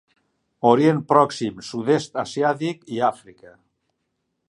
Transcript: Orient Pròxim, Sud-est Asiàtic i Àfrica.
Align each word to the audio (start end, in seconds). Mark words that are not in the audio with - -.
Orient 0.69 1.01
Pròxim, 1.11 1.61
Sud-est 1.69 2.19
Asiàtic 2.25 2.83
i 2.97 3.01
Àfrica. 3.13 3.57